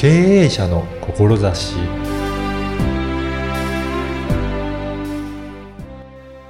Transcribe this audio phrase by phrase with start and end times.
[0.00, 1.76] 経営者の志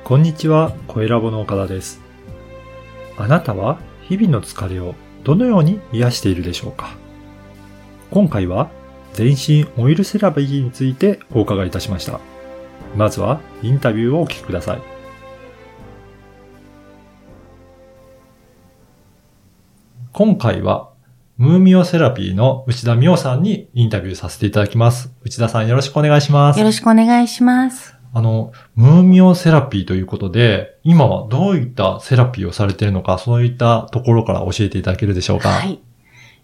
[0.04, 2.01] こんにちは、小ラボの岡田です。
[3.19, 6.91] あなたは日々の疲れをどのように癒しているでしょうか？
[8.13, 8.71] 今回は
[9.15, 12.21] 全身オイルセラピーについてお伺いいたしました。
[12.95, 14.82] まずはインタビューをお聞きください。
[20.12, 20.89] 今回は
[21.40, 25.10] ムーミオセラピーの内田美桜さんにインタビューさせていただきます。
[25.22, 26.66] 内田さんよろしくお願いしますよ。
[26.66, 27.96] ろしくお願いします。
[28.12, 35.48] あの、ムーミオセラピーということで、今はどういったセラピーをされているのか、そういったところから教えていただけるでしょうか。
[35.48, 35.80] はい。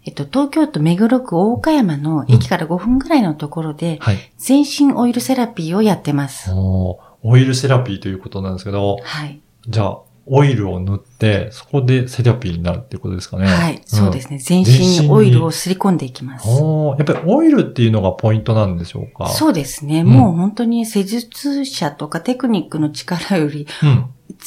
[0.03, 4.17] えっと、東京都目黒区大岡山の駅から5分ぐらいのところで、はい。
[4.39, 6.49] 全身オイルセラピーをやってます。
[6.51, 9.39] おーオイルセラピーということなんですけど、はい。
[9.67, 9.99] じゃあ、
[10.29, 13.47] オイルを塗って、そこでセラピーになるっていうことですかね。
[13.47, 13.81] はい。
[13.85, 14.37] そうですね。
[14.37, 14.39] ね。
[14.39, 16.47] 全全身に身オイルをすり込んでいきます。
[16.47, 19.29] おーやっぱりオイルっていうのがポイントなんでしょうか？
[19.29, 20.01] そうですね。
[20.03, 24.05] んもう本当に施術者とかテクニックの力より、うん。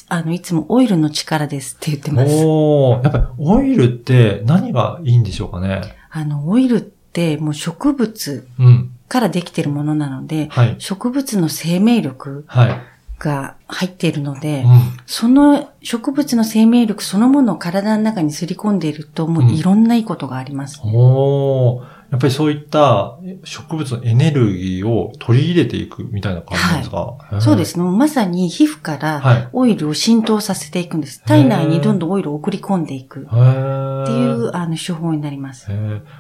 [0.09, 2.33] あの、いつもオイルの力ですって言ってます。
[2.45, 5.83] おーやっぱりオイルって何がいいんでしょうかね？
[6.11, 8.93] あの、オイルってもう植物うん。
[9.09, 10.77] からできてるものなので、はい。
[10.79, 12.81] 植物の生命力はい。
[13.21, 14.81] が入っているので、うん。
[15.07, 20.81] その植物の生命力そのものを体の中にすり込んでいると、もういろんないいことがあります。
[20.83, 27.85] おーやっぱりそういった植物のエネルギーを取り入れていくみたいな感じなんですか、へーそうですね。
[27.85, 29.49] まさに皮膚からはい。
[29.53, 31.23] オイルを浸透させていくんです。
[31.25, 33.21] 体内にどんどんオイルを送り込んでいく。
[33.21, 35.69] っていうあの手法になります。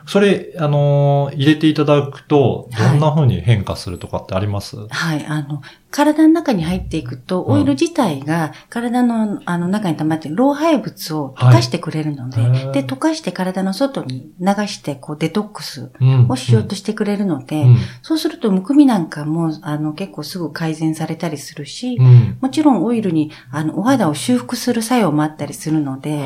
[0.06, 5.24] それ、あのー入れていただくと、どんな風に変化するとかってあります、はい。
[5.26, 7.54] あの、体の中に入っていくと、うん。
[7.54, 22.38] オイル自体が体のあの中に溜まっている老廃物を溶かしてくれるので、はいで、溶かして体の外に流して、こう、デトックスうんをしようとしてくれるので、うんそうすると、むくみなんかも、あの、結構すぐ改善されたりするし、うん。
[22.40, 26.24] もちろんオイルに、あの、お肌を修復する作用もあったりするので、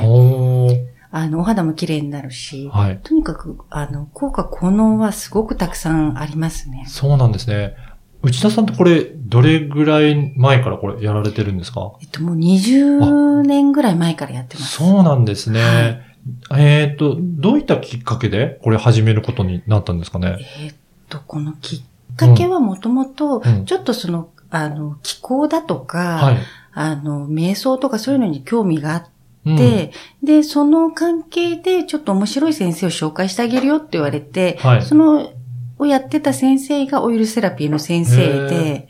[1.11, 3.01] あの、お肌も綺麗になるし、はい。
[3.03, 6.85] とにかく、あの、効果効能はすごくたくさんありますね。
[6.89, 7.75] そうなんですね。
[8.23, 11.93] 内田さんってこれ、どれぐらい前からこれやられてるんですか？
[12.01, 14.77] えっと、もう20年ぐらい前からやってます。
[14.79, 15.61] そうなんですね。
[15.63, 16.14] はい
[16.57, 20.39] えっ、と、どういったきっかけでこれ始めることになったんですかね？
[20.61, 20.75] えっ
[21.09, 26.39] と、このきっかけはもともとうん、ちょっとその、あの、気候だとか、はい。
[26.73, 29.11] あの、瞑想とかそういうのに興味があって、
[29.47, 29.57] うん。
[29.57, 29.93] で、
[30.23, 34.83] で、その関係でちょっと面白い先生を紹介してあげるよって言われて、はい。
[34.83, 35.31] その、
[35.79, 38.89] をやってた先生がオイルセラピーの先生へで、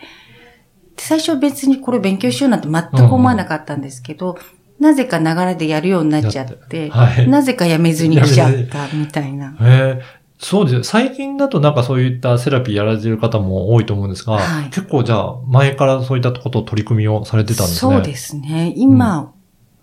[0.97, 4.39] 最初は別にこれ勉強しようなんて全く思わなかったんですけど、
[4.81, 7.29] なぜか流れでやるようになっちゃって、はい。
[7.29, 9.51] なぜかやめずに来ちゃったみたいな。
[9.61, 10.03] へえ
[10.39, 10.85] そうですよ。
[10.85, 17.95] 最近だとなんかそういったセラピーやられてる方も多いと思うんですが、はい結構じゃあ前からそういったことを取り組みをされてたんですね。
[17.95, 18.75] そうですね。
[18.77, 19.33] 今、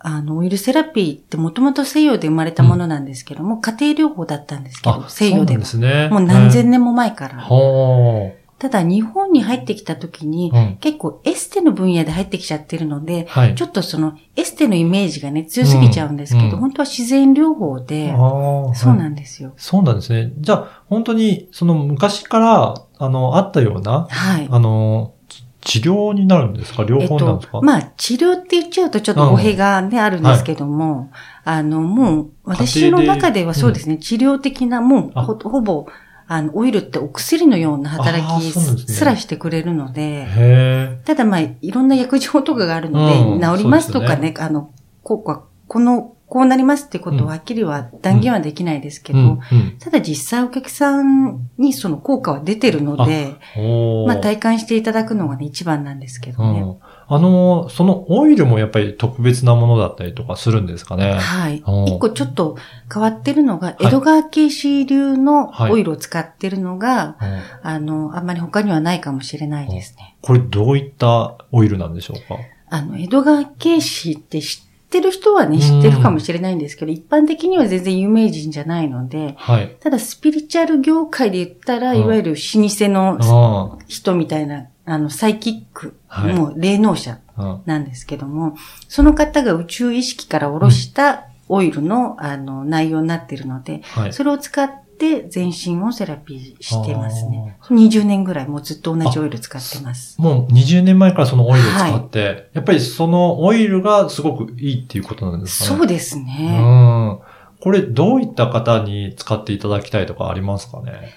[0.03, 5.87] あの、オイルセラピーってもともと西洋で生まれたものなんですけども、家庭療法だったんですけどあ、、西洋ではそうで。
[5.89, 6.09] すね。
[6.09, 7.39] もう何千年も前から。
[7.41, 10.77] ほただ日本に入ってきた時にう。、うん。
[10.79, 13.55] 結構エステの分野で入ってきちゃってるので、はい。
[13.55, 19.53] ちょっとそのエステのイメージがね、強すぎちゃうんですけど、うんうん本当は自然療法で、そうはいなんですよ。
[19.57, 20.31] そうなんですね。
[20.37, 24.47] じゃあ、本当に、その昔から、あの、あったような、はい。
[24.51, 25.15] あの、
[25.63, 26.83] ち治療になるんですか？
[26.83, 31.09] 療法なんですか、と、まあ、治療って言っちゃうとちょっと語弊がね、あるんですけども、
[31.43, 35.87] あの、もう、私の中ではそうですね、治療的な、もうほぼ、
[36.33, 41.01] あの、オイルってお薬のような働きすらしてくれるので、へえ。
[41.03, 44.71] ただまあ、いろんな薬事法とかがあるので、うん治りますとかそうね、あの、
[45.03, 49.39] 効果、この、こうなりますってことははっきりは断言はできないですけど、うん、うん。
[49.77, 53.35] ただ実際お客さんにその効果は出てるので、
[54.07, 56.63] まあ体感していただくのがね、一番なんですけどね。
[57.11, 57.17] うん。
[57.17, 61.13] あの、そのオイルもやっぱり特別なものだったりとかするんですかね。
[61.13, 61.85] はいうん。
[61.85, 62.57] 一個ちょっと
[62.91, 70.15] 変わってるのが、い江戸川慶氏流のはいオイルを使ってるのが、うんあの、あんまり他にはないかもしれないですね。
[70.21, 72.39] これどういったオイルなんでしょうか？
[72.69, 79.75] あの、江戸川慶氏って知ってる人はね、うん知ってるかもしれないんですけど、一般的には全然有名人じゃないので、はい。
[79.79, 82.37] ただスピリチュアル業界で言ったら、うんいわゆる老
[82.67, 87.19] 舗のあ人みたいな、あの、サイキック、はいもう霊能者
[87.65, 88.55] なんですけども、
[88.87, 94.13] その方が宇宙意識から下ろしたオイルの、あの、内容になっているので、はい。
[94.13, 97.57] それを使って全身をセラピーしてますね。
[97.63, 100.19] 20年ぐらいもうずっと同じオイル使ってます。
[100.21, 105.77] もう20年前からそのオイルを使って、やっぱりそのオイルがすごくいいっていうことなんですかね。
[105.77, 106.59] そうですうね。
[106.59, 107.19] ん。
[107.59, 111.13] これどういった方に使っていただきたいとかありますかね？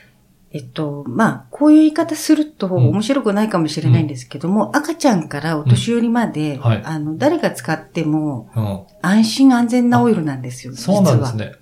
[0.54, 8.84] えっと、まあ、こういう言い方すると面白くないかもしれないんですけども、赤ちゃんからお年寄りまで、はいあの、誰が使ってもうん。
[9.02, 10.76] 安心安全なオイルなんですよ。
[10.76, 11.54] そうなんですね。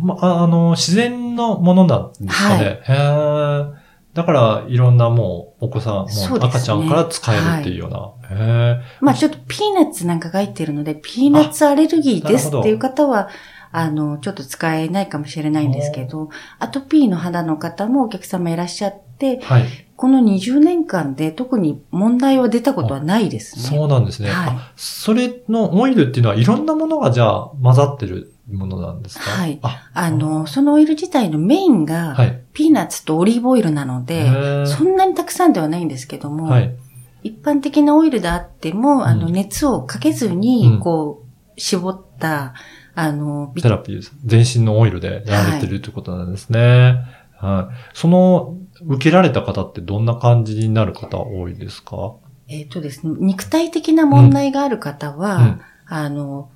[0.00, 2.80] ま、ああの、自然のものなんですかね。
[2.82, 3.74] へー
[4.12, 8.12] だから、いろんなもう、お子さん、もそう赤ちゃんから使えるっていうような。
[8.28, 8.82] へー実は。
[9.00, 13.28] まあ、ちょっとピーナッツなんかが入ってるので、ピーナッツアレルギーですっていう方は、
[13.72, 16.28] あの、ちょっと使えないかもしれないんですけど、
[16.58, 19.64] アトピーの肌の方もお客様いらっしゃって、はい。
[19.96, 23.78] この20年間で特に問題は出たことはないですね。
[23.78, 24.30] そうなんですね。
[24.30, 29.30] はいあそれのオイルっていうのはいろんなものがじゃあ混ざってるものなんですか？
[29.30, 32.42] はいあ、あの、そのオイル自体のメインが、はい。
[32.52, 36.74] ピーナッツとオリーブオイルなのへで、ーそんなにたくさんではないんですけども、はい。
[37.22, 41.22] 一般的なオイルであっても、あの、うん熱をかけずうんに、こ
[41.56, 42.54] う、絞った、
[42.94, 44.12] あの、ビセラピーです。
[44.24, 47.00] 全身のオイルでやられてるということなんですね。
[47.38, 47.74] はい。
[47.94, 48.56] その、
[48.86, 52.14] 受けられた方ってどんな感じになる方多いですか？
[52.48, 56.50] えっ、とですね、肉体的な問題がある方は、うんあの、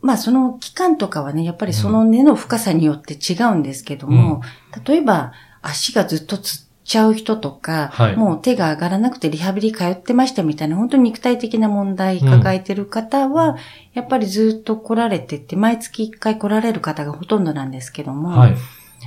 [0.00, 4.42] まあ、その期間とかはね、やっぱりその根の深さによって違うんですけども、
[4.86, 13.56] 例えば、足がずっとつっちゃう人とか、はいもう手が上がらなくてリハビリ通ってましたみたいな、本当に肉体的な問題抱えてる方は、
[13.92, 18.56] やっぱりずっと来られてて、毎月1回来られる方がほとんどなんですけども、はい。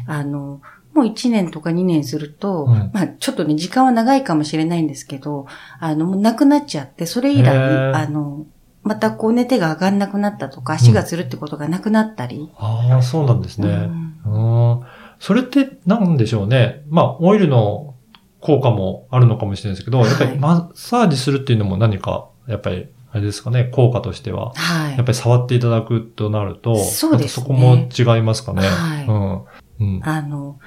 [0.06, 0.62] あの、
[0.94, 5.48] もう1年とか2年すると、うんまあちょっとね、時間は長いかもしれないんですけど、
[5.80, 8.46] あの、もうなくなっちゃって、それ以へ来、ーあの、
[8.84, 12.52] またこうね、手が上がんなくなったとか、足がつるってことがなくなったり。
[12.58, 13.68] ああ、そうなんですね。
[13.68, 14.61] うんうん。
[15.22, 16.82] それって何でしょうね？
[16.90, 17.94] まあ、オイルの
[18.40, 24.52] 効果もあるのかもしれないですけど、はいやっぱりマッサージするっていうのも何か、やっぱり、あれですかね、効果としては。
[24.56, 24.98] はい。
[24.98, 28.64] やっぱり触っていただくとなると、そうですねそこも違いますかね？
[28.68, 29.06] はい
[29.80, 29.98] うん。
[29.98, 30.02] うん。
[30.04, 30.58] あの、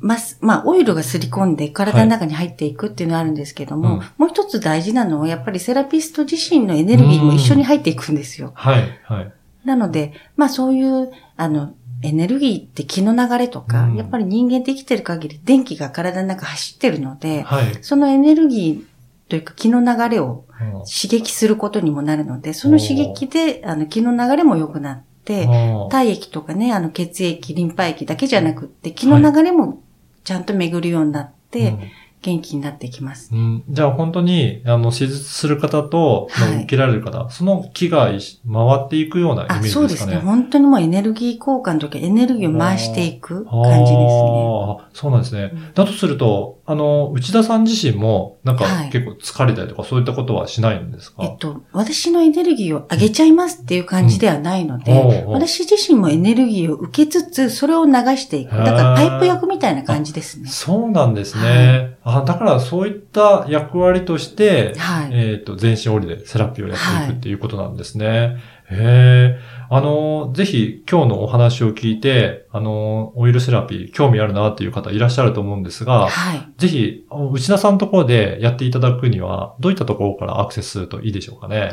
[0.00, 8.50] ま、まあ、オイルがすり込んで体の中に入っていくっていうのはあるんですけども、うんもう一つ大事なのは、やっぱりセラピスト自身のエネルギーも一緒に入っていくんですよ。
[8.56, 9.32] はい、はい。
[9.64, 13.96] なので、まあそういう、あの、エネルギーって気の流れとか、うん。
[13.96, 17.78] やっぱり人間って生きてる限り電気が体の中走ってるので、はい。
[17.82, 25.48] そのエネルギーというか気の流れをうん刺激することにもなるので、その刺激で、あの、気の流れも良くなって、
[25.90, 29.82] 体液とかね、あの、血液、リンパ液だけじゃなくって、気の流れも
[30.24, 31.76] ちゃんと巡るようになって、
[32.24, 33.28] 元気になってきます。
[33.32, 40.12] うんうんじゃあ本当に、あの、手術する方と、はいまあ受けられる方、その気が回っていくようなイメあ、ージそうですね。
[40.14, 40.30] ですかね。
[40.30, 43.98] 本当にもうエネルギー交換とかエネルギーを回していく感じですね。
[44.00, 45.52] ああ、そうなんですね。
[45.74, 58.56] だとすると、あの、内田さん自身も、なんかはい結構疲れたりとかそういったことはしないんですか、えっと、私のエネルギーを上げちゃいますっていう感じではないので、うんおうおう私自身もエネルギーを受けつつ、それを流していく。
[58.56, 60.48] だからパイプ役みたいな感じですね。
[60.48, 61.96] そうなんですね。
[62.04, 65.10] あだからそういった役割として、はい。
[65.12, 68.38] えっ、と、全身オイルでセラピーをやっていくっていうことなんですね。
[68.70, 69.40] へえ。
[69.70, 76.48] あの、ぜひ今日のお話を聞いて、あの、オイルセラピー興味あるなっていう方いらっしゃると思うんですが、はい。
[76.56, 81.72] ぜひ、内田さんのところでやっていただくには、どういったところからアクセスするといいでしょうかね？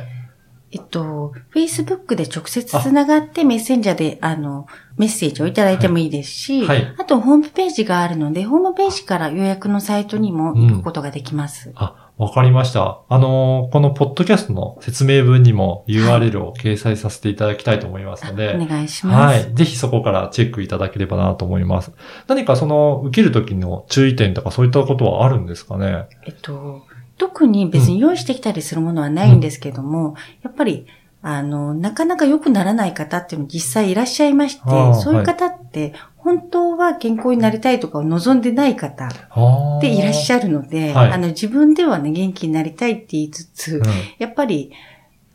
[0.73, 11.73] えっと、Facebook で直接つながってメッセンジャーで、あの、メッセージをいただいてもいいですし、はいあとホームページがあるので、ホームページから予約のサイトにも行くことができます。
[11.75, 13.01] あ、わかりました。
[13.09, 19.43] あの、このポッドキャストの説明文にも URL を掲載させていただきたいと思いますので、お願いします。
[19.43, 19.55] はい。
[19.55, 21.91] ぜひそこからチェックいただければなと思います。
[22.27, 26.05] 何かその、受けるときの注意点とかそういったことはあるんですかね？
[26.27, 26.83] えっと、
[27.17, 30.13] 特に別に用意してきたりするものはないんですけども、
[30.43, 30.85] やっぱり、
[31.23, 34.61] あの、なかなか良くならない方っていうの実際いらっしゃいまして
[34.93, 39.09] そういう方って、本当は健康になりたいとかを望んでない方
[39.81, 43.83] ででいらっしゃゃるので、はいあの、自分ではね、元気になりたいって言いつつ、る。
[44.19, 44.71] やっぱり、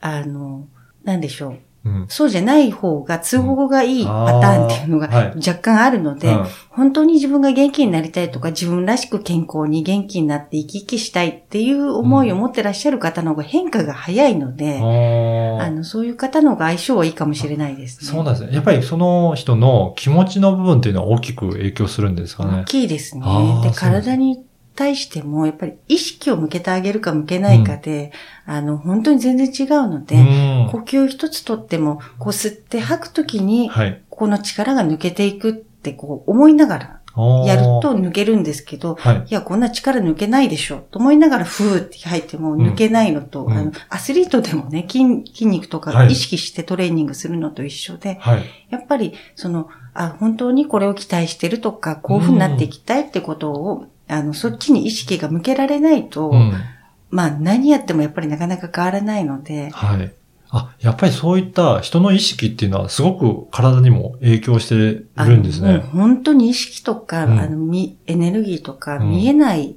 [0.00, 0.69] あの、
[1.02, 1.59] なんでしょう。
[1.87, 2.00] うん。
[2.02, 2.09] うん。
[2.09, 18.11] そうじゃない方が都合がいいパターンっていうのが若干あるので、うん本当に自分が元気になりたいとか、自分らしく健康に元気になって生き生きしたいっていう思いを持ってらっしゃる方の方が変化が早いので、あの、そういう方の方が相性はいいかもしれないですね。
[18.11, 18.55] そうなんですね。
[18.55, 22.64] やっぱりその人の気持ちの部分っていうのは大きく影響するんですか大ね。
[22.66, 23.25] きいですね。
[23.62, 28.12] で、体に対しても、やっぱり意識を向けてあげるか向けないかで、
[28.45, 30.26] あの、本当に全然違うので、うん
[30.70, 34.02] 呼吸一つとっても、こう吸って吐くときに、はい。
[34.11, 37.00] この力が抜けていくってこう思いながら
[37.46, 39.25] やると抜けるんですけど、はい。
[39.30, 48.44] いや、こんな力抜けないでしょ、と思いながら、ふーって入っても抜けないのと、うんあの、アスリートでもね、筋、筋肉とはいか意識してトレーニングするのと一緒で、はい。
[48.68, 56.52] やっぱり、その、あ、本当にこれを期待してるとか、こういう風になっていきたいってことを、あの、そっちに意識が向けられないと、うん。
[57.08, 60.12] まあ、何やってもやっぱりなかなか変わらないので、はい。
[60.50, 65.79] あ、やっぱりそういった人の意識っていうのはすごく体にも影響しているんですね。
[65.79, 69.76] 本当に意識とか、うんあの、みエネルギーとか、うん見えない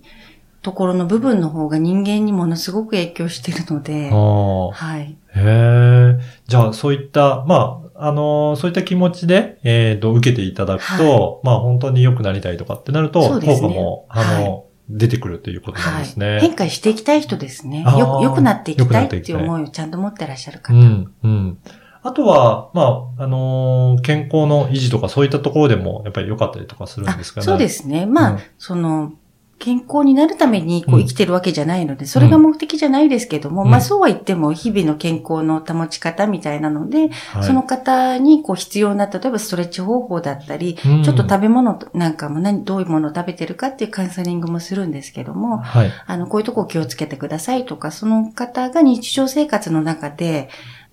[0.62, 4.10] ところの部分の方が人間にものすごく影響してるので。
[4.12, 5.18] はい。
[5.36, 6.20] へえ。
[6.48, 14.59] じゃあ、そういった、まあ、あのーそういった気持ちで、えっ、と、受けていただくと、まあ、本当に良くなりたいとかってなると、効果も、あの、
[14.90, 16.40] 出てくるということなんですね。
[16.42, 17.84] 変化していきたい人ですね。
[17.84, 20.74] よ、良くなっていきたいっていう思いをちゃんと持ってらっしゃる方。
[20.74, 21.58] うん、うん。
[22.02, 27.46] あとは、まあ、あのー健康の維持とかそういったところでも、やっぱり良かったりとかするんあですかね。
[27.46, 28.06] そうですね。
[28.06, 29.14] まあ、うんその、
[29.60, 45.92] 健康になるためにこううん生きてるわけじゃないので、それが目的じゃないですけども、うんまあそうは言っても日々の健康の保ち方みたいなので、はいその方にこう必要な、例えばストレッチ方法だったり、うんちょっと食べ物なんかも何、どういうものを食べてるかっていうカウンセリングもするんですけども、はい。
[46.06, 50.50] あの、こういうとこを気をつけてくださいとか、その方が日常生活の中で、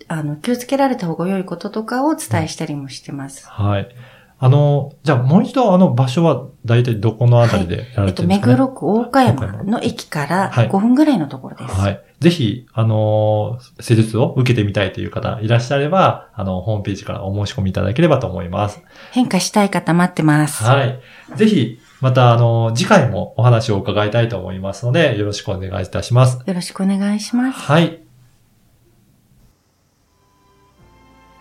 [0.09, 3.49] あの、気をつけられた方が良いこととかをお伝えしたりもしてます。
[3.49, 3.89] はい。
[4.39, 11.75] あの、じゃあもう一度あの場所は大体どこのあたりでやらえっと、れてるんですかね、目黒区大岡山の駅からはい5分ぐらいのところです。
[11.75, 12.03] はい。
[12.21, 18.83] ぜひ、あのー施術を受けてみたいという方いらっしゃれば、あの、ホームページからお申し込みいただければと思います。
[19.13, 20.65] 変化したい方待ってます。
[20.65, 21.01] はい。
[21.37, 26.43] ぜひ、また、あの次回もお話を伺いたいと思いますので、よろしくお願いいたします。
[26.47, 27.59] よろしくお願いします。
[27.59, 28.03] はい。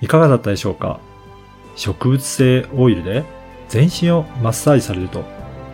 [0.01, 0.99] いかがだったでしょうか？
[1.75, 3.23] 植物性オイルで
[3.67, 5.23] 全身をマッサージされると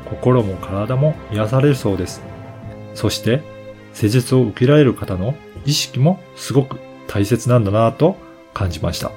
[0.09, 2.21] 心も体も癒されるそうです。
[2.93, 3.41] そして
[3.93, 8.17] 施術を受けられる方の意識もすごく大切なんだなぁと
[8.53, 9.11] 感じました。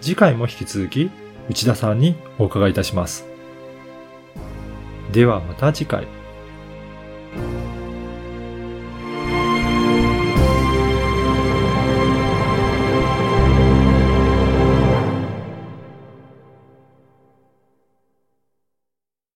[0.00, 1.10] 次回も引き続き
[1.48, 3.26] 内田さんにお伺いいたします。
[5.12, 6.23] ではまた次回。